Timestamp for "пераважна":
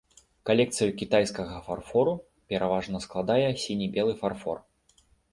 2.53-3.01